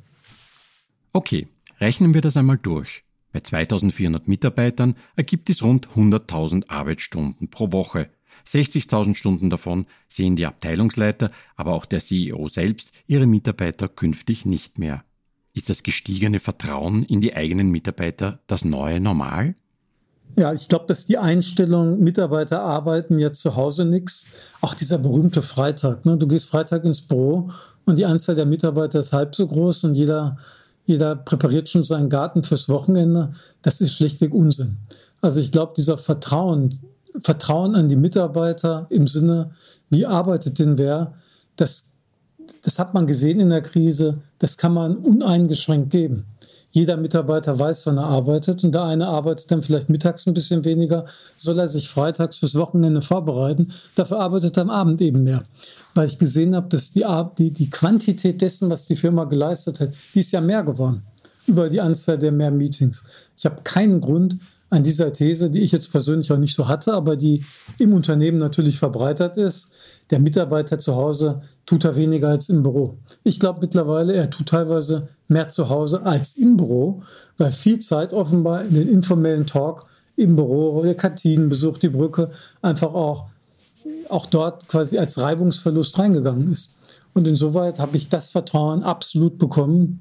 Okay, 1.12 1.46
rechnen 1.78 2.14
wir 2.14 2.22
das 2.22 2.38
einmal 2.38 2.56
durch. 2.56 3.04
Bei 3.32 3.40
2400 3.40 4.28
Mitarbeitern 4.28 4.96
ergibt 5.14 5.50
es 5.50 5.62
rund 5.62 5.88
100.000 5.88 6.70
Arbeitsstunden 6.70 7.50
pro 7.50 7.70
Woche. 7.72 8.08
60.000 8.48 9.14
Stunden 9.14 9.50
davon 9.50 9.84
sehen 10.08 10.36
die 10.36 10.46
Abteilungsleiter, 10.46 11.30
aber 11.54 11.74
auch 11.74 11.84
der 11.84 12.00
CEO 12.00 12.48
selbst 12.48 12.92
ihre 13.06 13.26
Mitarbeiter 13.26 13.86
künftig 13.86 14.46
nicht 14.46 14.78
mehr. 14.78 15.04
Ist 15.52 15.68
das 15.68 15.82
gestiegene 15.82 16.38
Vertrauen 16.38 17.02
in 17.02 17.20
die 17.20 17.36
eigenen 17.36 17.70
Mitarbeiter 17.70 18.40
das 18.46 18.64
neue 18.64 19.00
Normal? 19.00 19.54
Ja, 20.36 20.52
ich 20.52 20.68
glaube, 20.68 20.86
dass 20.88 21.06
die 21.06 21.18
Einstellung, 21.18 22.00
Mitarbeiter 22.00 22.62
arbeiten 22.62 23.18
jetzt 23.18 23.40
zu 23.40 23.54
Hause 23.54 23.84
nichts. 23.84 24.26
Auch 24.60 24.74
dieser 24.74 24.98
berühmte 24.98 25.42
Freitag. 25.42 26.04
Ne? 26.04 26.16
Du 26.16 26.26
gehst 26.26 26.48
Freitag 26.48 26.84
ins 26.84 27.00
Büro 27.00 27.50
und 27.84 27.98
die 27.98 28.04
Anzahl 28.04 28.34
der 28.34 28.46
Mitarbeiter 28.46 28.98
ist 28.98 29.12
halb 29.12 29.34
so 29.34 29.46
groß 29.46 29.84
und 29.84 29.94
jeder, 29.94 30.36
jeder 30.86 31.14
präpariert 31.14 31.68
schon 31.68 31.84
seinen 31.84 32.08
Garten 32.08 32.42
fürs 32.42 32.68
Wochenende. 32.68 33.32
Das 33.62 33.80
ist 33.80 33.92
schlichtweg 33.92 34.34
Unsinn. 34.34 34.78
Also 35.20 35.40
ich 35.40 35.52
glaube, 35.52 35.74
dieser 35.76 35.98
Vertrauen, 35.98 36.80
Vertrauen 37.20 37.76
an 37.76 37.88
die 37.88 37.96
Mitarbeiter 37.96 38.86
im 38.90 39.06
Sinne, 39.06 39.52
wie 39.88 40.04
arbeitet 40.04 40.58
denn 40.58 40.78
wer, 40.78 41.14
das, 41.56 41.94
das 42.62 42.78
hat 42.78 42.92
man 42.92 43.06
gesehen 43.06 43.38
in 43.38 43.50
der 43.50 43.62
Krise, 43.62 44.14
das 44.38 44.58
kann 44.58 44.74
man 44.74 44.96
uneingeschränkt 44.96 45.90
geben. 45.90 46.26
Jeder 46.74 46.96
Mitarbeiter 46.96 47.56
weiß, 47.56 47.86
wann 47.86 47.98
er 47.98 48.06
arbeitet 48.06 48.64
und 48.64 48.74
der 48.74 48.82
eine 48.82 49.06
arbeitet 49.06 49.48
dann 49.48 49.62
vielleicht 49.62 49.88
mittags 49.88 50.26
ein 50.26 50.34
bisschen 50.34 50.64
weniger, 50.64 51.06
soll 51.36 51.56
er 51.60 51.68
sich 51.68 51.88
freitags 51.88 52.38
fürs 52.38 52.56
Wochenende 52.56 53.00
vorbereiten, 53.00 53.72
dafür 53.94 54.18
arbeitet 54.18 54.56
er 54.56 54.64
am 54.64 54.70
Abend 54.70 55.00
eben 55.00 55.22
mehr. 55.22 55.44
Weil 55.94 56.08
ich 56.08 56.18
gesehen 56.18 56.56
habe, 56.56 56.68
dass 56.68 56.90
die, 56.90 57.04
die, 57.38 57.52
die 57.52 57.70
Quantität 57.70 58.42
dessen, 58.42 58.70
was 58.70 58.88
die 58.88 58.96
Firma 58.96 59.22
geleistet 59.22 59.78
hat, 59.78 59.90
die 60.16 60.18
ist 60.18 60.32
ja 60.32 60.40
mehr 60.40 60.64
geworden 60.64 61.04
über 61.46 61.68
die 61.68 61.80
Anzahl 61.80 62.18
der 62.18 62.32
mehr 62.32 62.50
Meetings. 62.50 63.04
Ich 63.36 63.44
habe 63.44 63.62
keinen 63.62 64.00
Grund, 64.00 64.36
an 64.74 64.82
dieser 64.82 65.12
These, 65.12 65.50
die 65.50 65.60
ich 65.60 65.70
jetzt 65.70 65.92
persönlich 65.92 66.32
auch 66.32 66.38
nicht 66.38 66.56
so 66.56 66.66
hatte, 66.66 66.94
aber 66.94 67.16
die 67.16 67.44
im 67.78 67.92
Unternehmen 67.92 68.38
natürlich 68.38 68.78
verbreitert 68.78 69.36
ist. 69.36 69.72
Der 70.10 70.18
Mitarbeiter 70.18 70.78
zu 70.80 70.96
Hause 70.96 71.42
tut 71.64 71.84
er 71.84 71.94
weniger 71.94 72.28
als 72.28 72.48
im 72.48 72.64
Büro. 72.64 72.98
Ich 73.22 73.38
glaube 73.38 73.60
mittlerweile, 73.60 74.14
er 74.14 74.30
tut 74.30 74.48
teilweise 74.48 75.08
mehr 75.28 75.48
zu 75.48 75.68
Hause 75.68 76.02
als 76.02 76.36
im 76.36 76.56
Büro, 76.56 77.02
weil 77.38 77.52
viel 77.52 77.78
Zeit 77.78 78.12
offenbar 78.12 78.64
in 78.64 78.74
den 78.74 78.88
informellen 78.88 79.46
Talk 79.46 79.86
im 80.16 80.36
Büro, 80.36 80.82
der 80.82 80.94
Kantinen 80.94 81.48
besucht 81.48 81.82
die 81.82 81.88
Brücke, 81.88 82.30
einfach 82.62 82.94
auch, 82.94 83.26
auch 84.08 84.26
dort 84.26 84.68
quasi 84.68 84.98
als 84.98 85.18
Reibungsverlust 85.18 85.98
reingegangen 85.98 86.50
ist. 86.50 86.76
Und 87.14 87.26
insoweit 87.26 87.78
habe 87.78 87.96
ich 87.96 88.08
das 88.08 88.30
Vertrauen 88.30 88.82
absolut 88.82 89.38
bekommen. 89.38 90.00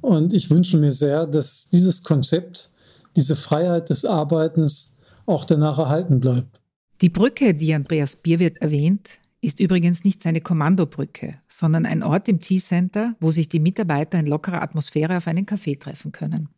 Und 0.00 0.32
ich 0.32 0.50
wünsche 0.50 0.78
mir 0.78 0.92
sehr, 0.92 1.26
dass 1.26 1.68
dieses 1.70 2.02
Konzept 2.02 2.70
diese 3.16 3.36
Freiheit 3.36 3.90
des 3.90 4.04
Arbeitens 4.04 4.96
auch 5.26 5.44
danach 5.44 5.78
erhalten 5.78 6.20
bleibt. 6.20 6.60
Die 7.00 7.08
Brücke, 7.08 7.54
die 7.54 7.74
Andreas 7.74 8.16
Bierwirt 8.16 8.58
erwähnt, 8.58 9.18
ist 9.40 9.60
übrigens 9.60 10.04
nicht 10.04 10.22
seine 10.22 10.40
Kommandobrücke, 10.40 11.36
sondern 11.48 11.86
ein 11.86 12.02
Ort 12.02 12.28
im 12.28 12.40
T-Center, 12.40 13.16
wo 13.20 13.30
sich 13.30 13.48
die 13.48 13.60
Mitarbeiter 13.60 14.18
in 14.18 14.26
lockerer 14.26 14.62
Atmosphäre 14.62 15.16
auf 15.16 15.26
einen 15.26 15.46
Kaffee 15.46 15.76
treffen 15.76 16.12
können. 16.12 16.48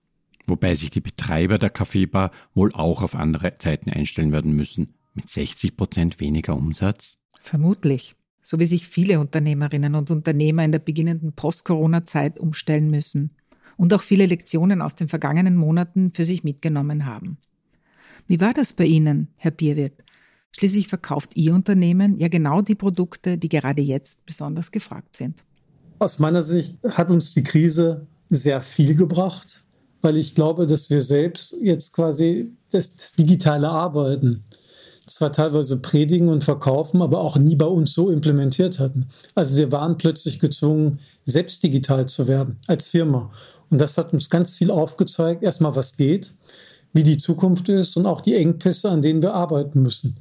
Wobei 0.46 0.74
sich 0.74 0.90
die 0.90 1.00
Betreiber 1.00 1.58
der 1.58 1.70
Kaffeebar 1.70 2.32
wohl 2.54 2.72
auch 2.72 3.02
auf 3.02 3.14
andere 3.14 3.54
Zeiten 3.54 3.90
einstellen 3.90 4.32
werden 4.32 4.54
müssen. 4.54 4.94
Mit 5.14 5.28
60 5.28 5.76
Prozent 5.76 6.20
weniger 6.20 6.56
Umsatz? 6.56 7.18
Vermutlich. 7.40 8.16
So 8.42 8.58
wie 8.58 8.66
sich 8.66 8.88
viele 8.88 9.20
Unternehmerinnen 9.20 9.94
und 9.94 10.10
Unternehmer 10.10 10.64
in 10.64 10.72
der 10.72 10.80
beginnenden 10.80 11.32
Post-Corona-Zeit 11.32 12.40
umstellen 12.40 12.90
müssen 12.90 13.30
und 13.76 13.94
auch 13.94 14.02
viele 14.02 14.26
Lektionen 14.26 14.82
aus 14.82 14.96
den 14.96 15.08
vergangenen 15.08 15.54
Monaten 15.54 16.10
für 16.10 16.24
sich 16.24 16.42
mitgenommen 16.42 17.06
haben. 17.06 17.38
Wie 18.26 18.40
war 18.40 18.52
das 18.52 18.72
bei 18.72 18.84
Ihnen, 18.84 19.28
Herr 19.36 19.50
Bierwirt? 19.52 20.02
Schließlich 20.52 20.88
verkauft 20.88 21.34
Ihr 21.34 21.54
Unternehmen 21.54 22.16
ja 22.16 22.28
genau 22.28 22.60
die 22.60 22.74
Produkte, 22.74 23.38
die 23.38 23.48
gerade 23.48 23.82
jetzt 23.82 24.24
besonders 24.26 24.70
gefragt 24.70 25.16
sind. 25.16 25.44
Aus 25.98 26.18
meiner 26.18 26.42
Sicht 26.42 26.76
hat 26.84 27.10
uns 27.10 27.32
die 27.34 27.42
Krise 27.42 28.06
sehr 28.28 28.60
viel 28.60 28.94
gebracht, 28.94 29.62
weil 30.02 30.16
ich 30.16 30.34
glaube, 30.34 30.66
dass 30.66 30.90
wir 30.90 31.00
selbst 31.00 31.54
jetzt 31.62 31.92
quasi 31.92 32.52
das, 32.70 33.12
digitale 33.12 33.68
Arbeiten 33.68 34.44
zwar 35.06 35.32
teilweise 35.32 35.78
predigen 35.78 36.28
und 36.28 36.44
verkaufen, 36.44 37.02
aber 37.02 37.20
auch 37.20 37.36
nie 37.36 37.56
bei 37.56 37.66
uns 37.66 37.92
so 37.92 38.10
implementiert 38.10 38.78
hatten. 38.78 39.08
Also 39.34 39.56
wir 39.56 39.72
waren 39.72 39.98
plötzlich 39.98 40.38
gezwungen, 40.38 40.98
selbst 41.24 41.62
digital 41.62 42.06
zu 42.06 42.28
werden 42.28 42.58
als 42.66 42.88
Firma. 42.88 43.30
Und 43.70 43.78
das 43.80 43.98
hat 43.98 44.12
uns 44.12 44.30
ganz 44.30 44.56
viel 44.56 44.70
aufgezeigt, 44.70 45.42
erstmal 45.42 45.74
was 45.74 45.96
geht, 45.96 46.34
wie 46.92 47.02
die 47.02 47.16
Zukunft 47.16 47.68
ist 47.68 47.96
und 47.96 48.06
auch 48.06 48.20
die 48.20 48.34
Engpässe, 48.34 48.90
an 48.90 49.02
denen 49.02 49.22
wir 49.22 49.34
arbeiten 49.34 49.82
müssen. 49.82 50.16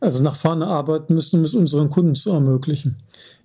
Also 0.00 0.22
nach 0.22 0.36
vorne 0.36 0.66
arbeiten 0.66 1.14
müssen, 1.14 1.38
um 1.38 1.44
es 1.44 1.54
unseren 1.54 1.90
Kunden 1.90 2.14
zu 2.14 2.30
ermöglichen. 2.30 2.96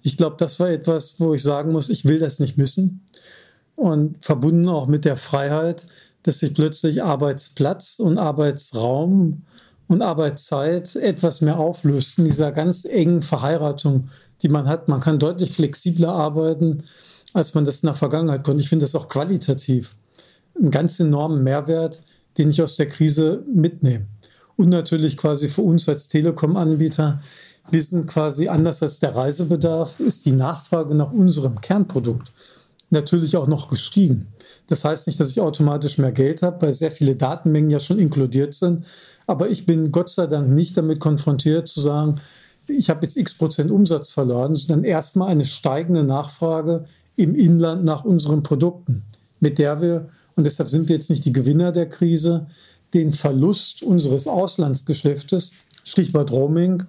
Ich 0.02 0.18
glaube, 0.18 0.36
das 0.38 0.60
war 0.60 0.70
etwas, 0.70 1.20
wo 1.20 1.34
ich 1.34 1.44
sagen 1.44 1.72
muss, 1.72 1.90
ich 1.90 2.06
will 2.06 2.20
das 2.20 2.40
nicht 2.40 2.58
missen. 2.58 3.06
Und 3.76 4.24
verbunden 4.24 4.68
auch 4.68 4.88
mit 4.88 5.06
der 5.06 5.16
Freiheit, 5.16 5.86
dass 6.24 6.40
sich 6.40 6.54
plötzlich 6.54 7.02
Arbeitsplatz 7.02 8.00
und 8.00 8.18
Arbeitsraum 8.18 9.44
und 9.88 10.02
Arbeitszeit 10.02 10.96
etwas 10.98 11.42
mehr 11.42 11.58
auflöst 11.58 12.20
in 12.20 12.26
dieser 12.26 12.52
ganz 12.52 12.84
engen 12.84 13.22
Verheiratung, 13.22 14.10
die 14.42 14.50
man 14.50 14.68
hat. 14.68 14.90
Man 14.90 15.00
kann 15.00 15.18
deutlich 15.18 15.54
flexibler 15.54 16.10
arbeiten 16.10 16.84
als 17.34 17.54
man 17.54 17.66
das 17.66 17.82
in 17.82 17.88
der 17.88 17.96
Vergangenheit 17.96 18.44
konnte. 18.44 18.62
Ich 18.62 18.70
finde 18.70 18.84
das 18.84 18.96
auch 18.96 19.08
qualitativ 19.08 19.96
einen 20.58 20.72
ganz 20.72 21.00
enormen 21.00 21.44
Mehrwert, 21.44 22.02
den 22.40 22.50
ich 22.50 22.62
aus 22.62 22.78
der 22.78 22.88
Krise 22.88 23.44
mitnehme. 23.54 24.08
Und 24.56 24.70
natürlich 24.70 25.16
quasi 25.16 25.48
für 25.48 25.62
uns 25.62 25.88
als 25.88 26.08
Telekom-Anbieter, 26.08 27.22
wir 27.70 27.82
sind 27.82 28.08
quasi 28.08 28.48
anders 28.48 28.82
als 28.82 29.00
der 29.00 29.16
Reisebedarf, 29.16 30.00
ist 30.00 30.26
die 30.26 30.32
Nachfrage 30.32 30.96
nach 30.96 31.12
unserem 31.12 31.62
Kernprodukt 31.62 32.32
natürlich 32.90 33.38
auch 33.38 33.48
noch 33.48 33.68
gestiegen. 33.68 34.28
Das 34.68 34.84
heißt 34.84 35.08
nicht, 35.08 35.20
dass 35.20 35.30
ich 35.30 35.42
automatisch 35.42 35.98
mehr 35.98 36.12
Geld 36.12 36.42
habe, 36.42 36.62
weil 36.62 36.74
sehr 36.74 36.92
viele 36.92 37.16
Datenmengen 37.16 37.70
ja 37.70 37.80
schon 37.80 38.00
inkludiert 38.00 38.54
sind. 38.54 38.86
Aber 39.28 39.50
ich 39.50 39.66
bin 39.66 39.92
Gott 39.92 40.10
sei 40.10 40.28
Dank 40.28 40.50
nicht 40.50 40.76
damit 40.78 41.00
konfrontiert 41.00 41.68
zu 41.68 41.82
sagen, 41.82 42.20
ich 42.68 42.90
habe 42.90 43.02
jetzt 43.04 43.18
x 43.18 43.34
Prozent 43.34 43.72
Umsatz 43.72 44.12
verloren, 44.12 44.56
sondern 44.56 44.84
erstmal 44.84 45.30
eine 45.30 45.46
steigende 45.46 46.04
Nachfrage 46.04 46.84
im 47.16 47.36
Inland 47.36 47.84
nach 47.84 48.06
unseren 48.06 48.44
Produkten, 48.44 49.04
mit 49.40 49.58
der 49.58 49.82
wir, 49.82 50.10
und 50.40 50.46
deshalb 50.46 50.70
sind 50.70 50.88
wir 50.88 50.96
jetzt 50.96 51.10
nicht 51.10 51.26
die 51.26 51.34
Gewinner 51.34 51.74
der 51.74 51.90
Krise, 51.90 52.48
den 52.94 53.12
Verlust 53.12 53.84
unseres 53.84 54.26
Auslandsgeschäftes, 54.26 55.52
Stichwort 55.84 56.32
Roaming, 56.32 56.82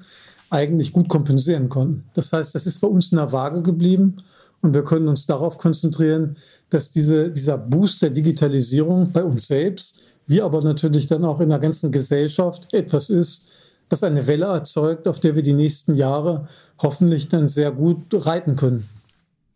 eigentlich 0.51 0.93
gut 0.93 1.09
kompensieren 1.09 1.69
konnten. 1.69 2.05
Das 2.15 2.33
heißt, 2.33 2.55
das 2.55 2.65
ist 2.65 2.81
bei 2.81 2.87
uns 2.87 3.11
in 3.11 3.17
der 3.17 3.33
Waage 3.33 3.61
geblieben 3.61 4.15
und 4.61 4.73
wir 4.73 4.85
können 4.85 5.09
uns 5.09 5.27
darauf 5.27 5.59
konzentrieren, 5.59 6.37
dass 6.69 6.93
diese, 6.93 7.33
dieser 7.33 7.59
Boost 7.59 8.03
der 8.03 8.11
Digitalisierung 8.11 9.11
bei 9.11 9.25
uns 9.25 9.49
selbst, 9.49 10.05
wie 10.29 10.43
aber 10.43 10.61
natürlich 10.63 11.09
dann 11.09 11.25
auch 11.25 11.41
in 11.41 11.49
der 11.49 11.59
ganzen 11.59 11.91
Gesellschaft 11.91 12.73
etwas 12.73 13.11
ist, 13.11 13.49
was 13.89 14.05
eine 14.05 14.29
Welle 14.29 14.47
erzeugt, 14.47 15.09
auf 15.09 15.19
der 15.19 15.35
wir 15.35 15.43
die 15.43 15.55
nächsten 15.55 15.97
Jahre 15.97 16.47
hoffentlich 16.79 17.27
dann 17.27 17.49
sehr 17.49 17.73
gut 17.73 18.05
reiten 18.13 18.55
können. 18.55 18.89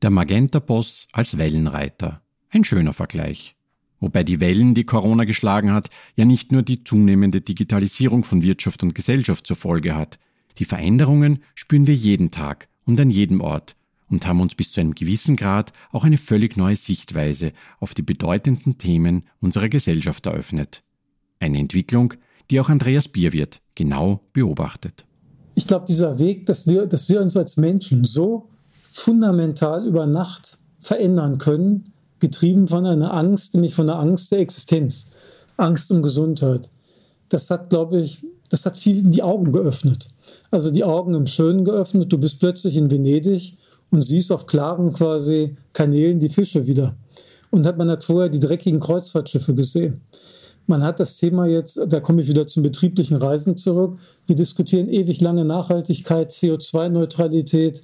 Der 0.02 0.10
Magenta-Boss 0.10 1.06
als 1.12 1.38
Wellenreiter. 1.38 2.22
Ein 2.50 2.64
schöner 2.64 2.92
Vergleich. 2.92 3.54
Wobei 4.00 4.24
die 4.24 4.40
Wellen, 4.40 4.74
die 4.74 4.84
Corona 4.84 5.24
geschlagen 5.24 5.72
hat, 5.72 5.88
ja 6.16 6.24
nicht 6.24 6.52
nur 6.52 6.62
die 6.62 6.84
zunehmende 6.84 7.40
Digitalisierung 7.40 8.24
von 8.24 8.42
Wirtschaft 8.42 8.82
und 8.82 8.94
Gesellschaft 8.94 9.46
zur 9.46 9.56
Folge 9.56 9.94
hat. 9.94 10.18
Die 10.58 10.64
Veränderungen 10.64 11.42
spüren 11.54 11.86
wir 11.86 11.94
jeden 11.94 12.30
Tag 12.30 12.68
und 12.84 13.00
an 13.00 13.10
jedem 13.10 13.40
Ort 13.40 13.76
und 14.08 14.26
haben 14.26 14.40
uns 14.40 14.54
bis 14.54 14.72
zu 14.72 14.80
einem 14.80 14.94
gewissen 14.94 15.36
Grad 15.36 15.72
auch 15.90 16.04
eine 16.04 16.18
völlig 16.18 16.56
neue 16.56 16.76
Sichtweise 16.76 17.52
auf 17.80 17.94
die 17.94 18.02
bedeutenden 18.02 18.78
Themen 18.78 19.24
unserer 19.40 19.68
Gesellschaft 19.68 20.26
eröffnet. 20.26 20.82
Eine 21.40 21.58
Entwicklung, 21.58 22.14
die 22.50 22.60
auch 22.60 22.68
Andreas 22.68 23.08
Bierwirt 23.08 23.60
genau 23.74 24.20
beobachtet. 24.32 25.06
Ich 25.54 25.66
glaube, 25.66 25.86
dieser 25.86 26.18
Weg, 26.18 26.46
dass 26.46 26.66
wir, 26.66 26.86
dass 26.86 27.08
wir 27.08 27.20
uns 27.20 27.36
als 27.36 27.56
Menschen 27.56 28.04
so 28.04 28.50
fundamental 28.90 29.86
über 29.86 30.06
Nacht 30.06 30.58
verändern 30.78 31.38
können, 31.38 31.93
getrieben 32.24 32.68
von 32.68 32.86
einer 32.86 33.12
Angst, 33.12 33.52
nämlich 33.52 33.74
von 33.74 33.86
der 33.86 33.98
Angst 33.98 34.32
der 34.32 34.38
Existenz, 34.38 35.10
Angst 35.58 35.90
um 35.90 36.00
Gesundheit. 36.00 36.70
Das 37.28 37.50
hat, 37.50 37.68
glaube 37.68 38.00
ich, 38.00 38.24
das 38.48 38.64
hat 38.64 38.78
vielen 38.78 39.10
die 39.10 39.22
Augen 39.22 39.52
geöffnet. 39.52 40.08
Also 40.50 40.70
die 40.70 40.84
Augen 40.84 41.12
im 41.12 41.26
Schönen 41.26 41.64
geöffnet. 41.64 42.10
Du 42.10 42.16
bist 42.16 42.40
plötzlich 42.40 42.76
in 42.76 42.90
Venedig 42.90 43.58
und 43.90 44.00
siehst 44.00 44.32
auf 44.32 44.46
klaren 44.46 44.94
quasi 44.94 45.56
Kanälen 45.74 46.18
die 46.18 46.30
Fische 46.30 46.66
wieder. 46.66 46.96
Und 47.50 47.66
hat 47.66 47.76
man 47.76 47.90
hat 47.90 48.04
vorher 48.04 48.30
die 48.30 48.40
dreckigen 48.40 48.80
Kreuzfahrtschiffe 48.80 49.54
gesehen. 49.54 50.00
Man 50.66 50.82
hat 50.82 50.98
das 50.98 51.18
Thema 51.18 51.46
jetzt, 51.46 51.78
da 51.88 52.00
komme 52.00 52.22
ich 52.22 52.28
wieder 52.28 52.46
zum 52.46 52.62
betrieblichen 52.62 53.18
Reisen 53.18 53.58
zurück. 53.58 53.98
Wir 54.26 54.34
diskutieren 54.34 54.88
ewig 54.88 55.20
lange 55.20 55.44
Nachhaltigkeit, 55.44 56.30
CO2-Neutralität. 56.30 57.82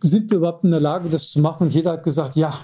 Sind 0.00 0.30
wir 0.30 0.38
überhaupt 0.38 0.64
in 0.64 0.70
der 0.70 0.80
Lage, 0.80 1.08
das 1.08 1.30
zu 1.30 1.40
machen? 1.40 1.64
Und 1.64 1.74
jeder 1.74 1.92
hat 1.92 2.04
gesagt, 2.04 2.36
ja, 2.36 2.54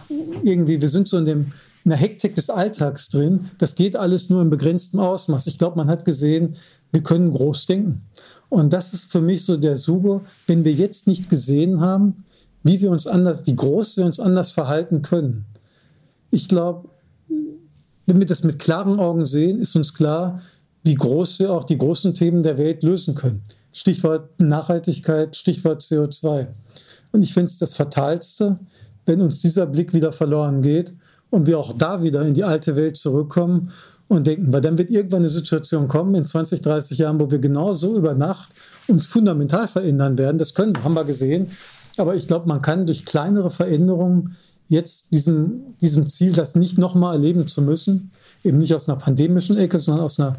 irgendwie, 0.43 0.81
wir 0.81 0.88
sind 0.88 1.09
so 1.09 1.19
in, 1.19 1.25
dem, 1.25 1.52
in 1.85 1.90
der 1.90 1.99
Hektik 1.99 2.35
des 2.35 2.50
Alltags 2.50 3.09
drin. 3.09 3.50
Das 3.59 3.75
geht 3.75 3.97
alles 3.97 4.31
nur 4.31 4.43
in 4.43 4.50
begrenztem 4.50 5.00
Ausmaß. 5.00 5.47
Ich 5.47 5.59
glaube, 5.59 5.76
man 5.76 5.88
hat 5.88 6.05
gesehen, 6.05 6.57
wir 6.93 7.02
können 7.02 7.31
groß 7.31 7.66
denken. 7.66 8.02
Und 8.49 8.73
das 8.73 8.95
ist 8.95 9.11
für 9.11 9.21
mich 9.21 9.45
so 9.45 9.57
der 9.57 9.76
Suche, 9.76 10.21
wenn 10.47 10.64
wir 10.64 10.73
jetzt 10.73 11.07
nicht 11.07 11.28
gesehen 11.28 11.81
haben, 11.81 12.14
wie 12.62 12.81
wir 12.81 12.90
uns 12.90 13.07
anders, 13.07 13.47
wie 13.47 13.57
groß 13.57 13.97
wir 13.97 14.05
uns 14.05 14.21
anders 14.21 14.50
verhalten 14.50 15.02
können. 15.02 15.45
Ich 16.31 16.49
glaube, 16.49 16.88
wenn 18.07 18.19
wir 18.19 18.26
das 18.26 18.45
mit 18.45 18.59
klaren 18.59 18.99
Augen 18.99 19.25
sehen, 19.25 19.59
ist 19.59 19.76
uns 19.76 19.95
klar, 19.95 20.40
wie 20.85 20.95
groß 20.95 21.40
wir 21.40 21.52
auch 21.52 21.64
die 21.64 21.76
großen 21.76 22.14
Themen 22.14 22.43
der 22.43 22.59
Welt 22.59 22.83
lösen 22.83 23.14
können. 23.14 23.43
Stichwort 23.76 24.40
Nachhaltigkeit, 24.40 25.37
Stichwort 25.37 25.83
CO2. 25.83 26.47
Und 27.12 27.23
ich 27.23 27.35
finde 27.35 27.50
es 27.50 27.59
das 27.59 27.75
Fatalste, 27.75 28.59
wenn 29.04 29.21
uns 29.21 29.40
dieser 29.40 29.66
Blick 29.66 29.92
wieder 29.92 30.12
verloren 30.12 30.62
geht 30.62 30.95
und 31.28 31.47
wir 31.47 31.59
auch 31.59 31.75
da 31.75 32.02
wieder 32.02 32.23
in 32.23 32.33
die 32.33 32.42
alte 32.42 32.75
Welt 32.75 32.97
zurückkommen 32.97 33.71
und 34.09 34.26
denken, 34.26 34.50
weil 34.50 34.62
dann 34.62 34.78
wird 34.78 34.88
irgendwann 34.88 35.21
eine 35.21 35.28
Situation 35.28 35.88
kommen 35.88 36.14
in 36.14 36.25
20, 36.25 36.62
30 36.62 36.97
Jahren, 36.97 37.21
wo 37.21 37.30
wir 37.30 37.38
genau 37.38 37.75
so 37.75 37.99
über 37.99 38.14
Nacht 38.14 38.49
uns 38.88 39.04
fundamental 39.04 39.68
verändern 39.68 40.16
werden. 40.16 40.38
Das 40.38 40.54
können, 40.54 40.83
haben 40.83 40.95
wir 40.95 41.04
gesehen. 41.04 41.50
Aber 41.99 42.14
ich 42.14 42.26
glaube, 42.26 42.49
man 42.49 42.62
kann 42.62 42.87
durch 42.87 43.04
kleinere 43.04 43.50
Veränderungen 43.50 44.37
jetzt 44.68 45.12
diesem, 45.12 45.75
diesem 45.83 46.09
Ziel, 46.09 46.33
das 46.33 46.54
nicht 46.54 46.78
nochmal 46.78 47.16
erleben 47.16 47.47
zu 47.47 47.61
müssen, 47.61 48.11
eben 48.42 48.56
nicht 48.56 48.75
aus 48.75 48.88
einer 48.88 48.99
pandemischen 48.99 49.59
Ecke, 49.59 49.78
sondern 49.80 50.06
aus 50.06 50.18
einer 50.18 50.33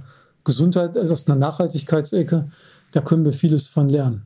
Gesundheit, 0.44 0.98
aus 0.98 1.28
einer 1.28 1.38
Nachhaltigkeitsecke, 1.38 2.50
da 2.98 3.04
können 3.04 3.26
wir 3.26 3.32
vieles 3.32 3.68
von 3.68 3.90
lernen. 3.90 4.24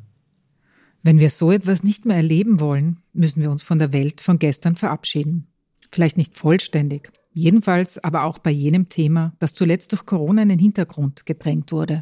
Wenn 1.03 1.19
wir 1.19 1.29
so 1.29 1.51
etwas 1.51 1.83
nicht 1.83 2.05
mehr 2.05 2.15
erleben 2.15 2.61
wollen, 2.61 2.99
müssen 3.11 3.41
wir 3.41 3.51
uns 3.51 3.63
von 3.63 3.79
der 3.79 3.91
Welt 3.91 4.21
von 4.21 4.39
gestern 4.39 4.77
verabschieden. 4.77 5.47
Vielleicht 5.91 6.15
nicht 6.15 6.37
vollständig, 6.37 7.11
jedenfalls 7.33 8.01
aber 8.01 8.23
auch 8.23 8.39
bei 8.39 8.49
jenem 8.51 8.87
Thema, 8.87 9.33
das 9.39 9.53
zuletzt 9.53 9.91
durch 9.91 10.05
Corona 10.05 10.43
in 10.43 10.49
den 10.49 10.59
Hintergrund 10.59 11.25
gedrängt 11.25 11.73
wurde. 11.73 11.99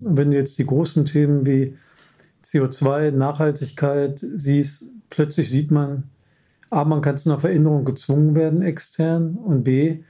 Wenn 0.00 0.32
du 0.32 0.36
jetzt 0.36 0.58
die 0.58 0.66
großen 0.66 1.06
Themen 1.06 1.46
wie 1.46 1.78
CO2, 2.44 3.10
Nachhaltigkeit 3.12 4.18
siehst, 4.18 4.90
plötzlich 5.08 5.48
sieht 5.48 5.70
man, 5.70 6.10
A, 6.68 6.84
man 6.84 7.00
kann 7.00 7.16
zu 7.16 7.30
einer 7.30 7.38
Veränderung 7.38 7.86
gezwungen 7.86 8.34
werden 8.34 8.60
extern 8.60 9.36
und 9.36 9.62
B, 9.62 10.00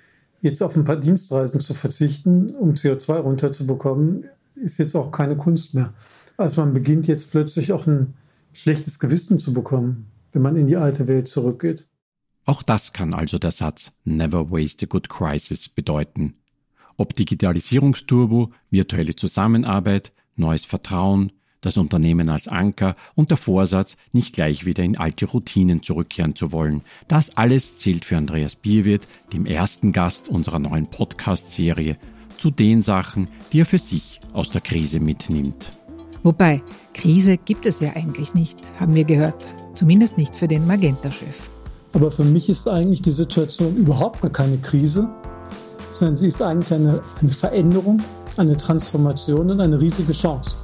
jetzt 0.40 0.62
auf 0.62 0.75
ein 0.75 0.82
paar 0.82 0.97
Dienstreisen 0.97 1.61
zu 1.61 1.75
verzichten, 1.75 2.50
um 2.50 2.73
CO2 2.73 3.18
runterzubekommen, 3.18 4.26
ist 4.62 4.78
jetzt 4.78 4.95
auch 4.95 5.11
keine 5.11 5.37
Kunst 5.37 5.75
mehr. 5.75 5.92
Also 6.37 6.61
man 6.61 6.73
beginnt 6.73 7.07
jetzt 7.09 7.31
plötzlich 7.31 7.73
auch 7.73 7.87
ein 7.87 8.14
schlechtes 8.52 8.99
Gewissen 8.99 9.38
zu 9.38 9.52
bekommen, 9.52 10.07
wenn 10.33 10.42
man 10.42 10.57
in 10.57 10.66
die 10.66 10.76
alte 10.76 11.09
Welt 11.09 11.28
zurückgeht. 11.28 11.87
Auch 12.45 12.62
das 12.62 12.92
kann 12.92 13.14
also 13.14 13.38
der 13.38 13.50
Satz 13.50 13.92
Never 14.04 14.50
waste 14.50 14.87
a 14.87 14.88
good 14.88 15.09
crisis 15.09 15.69
bedeuten. 15.69 16.35
Ob 16.97 17.14
Digitalisierungsturbo, 17.14 18.52
virtuelle 18.71 19.14
Zusammenarbeit, 19.16 20.12
neues 20.37 20.64
Vertrauen, 20.64 21.33
das 21.61 21.76
Unternehmen 21.76 22.28
als 22.28 22.49
Anker 22.49 22.97
und 23.14 23.31
der 23.31 23.37
Vorsatz, 23.37 23.97
nicht 24.12 24.35
gleich 24.35 24.66
wieder 24.66 24.83
in 24.83 24.99
alte 24.99 25.26
Routinen 25.26 25.83
zurückkehren 25.83 26.35
zu 26.35 26.52
wollen. 26.52 26.83
Das 27.09 27.37
alles 27.37 27.78
zählt 27.78 28.04
für 28.04 28.16
Andreas 28.16 28.57
Bierwirt, 28.57 29.07
dem 29.33 29.47
ersten 29.47 29.92
Gast 29.92 30.28
unserer 30.28 30.59
neuen 30.59 30.88
Podcast-Serie, 30.88 31.96
zu 32.38 32.51
den 32.51 32.83
Sachen, 32.83 33.29
die 33.53 33.61
er 33.61 33.66
für 33.66 33.79
sich 33.79 34.21
aus 34.33 34.51
der 34.51 34.61
Krise 34.61 35.01
mitnimmt. 35.01 35.73
Wobei, 36.23 36.62
Krise 36.95 37.37
gibt 37.37 37.66
es 37.66 37.81
ja 37.81 37.90
eigentlich 37.95 38.35
nicht, 38.35 38.59
haben 38.79 38.95
wir 38.95 39.05
gehört. 39.05 39.55
Zumindest 39.75 40.18
nicht 40.18 40.35
für 40.35 40.49
den 40.49 40.66
Magenta-Chef. 40.66 41.51
Aber 41.95 42.11
für 42.11 42.25
mich 42.25 42.49
ist 42.49 42.68
eigentlich 42.68 43.03
die 43.03 43.11
Situation 43.11 43.77
überhaupt 43.77 44.21
gar 44.21 44.31
keine 44.31 44.59
Krise, 44.59 45.09
sondern 45.90 46.16
sie 46.16 46.29
ist 46.29 46.42
eigentlich 46.42 46.73
eine, 46.73 47.01
eine 47.21 47.31
Veränderung, 47.31 48.01
eine 48.37 48.57
Transformation 48.57 49.51
und 49.51 49.61
eine 49.61 49.81
riesige 49.81 50.12
Chance. 50.12 50.59